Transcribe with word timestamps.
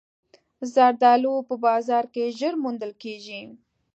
زردالو 0.73 1.35
په 1.49 1.55
بازار 1.65 2.05
کې 2.13 2.35
ژر 2.37 2.53
موندل 2.63 2.91
کېږي. 3.03 3.41